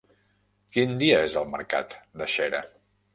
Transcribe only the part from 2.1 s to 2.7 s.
de Xera?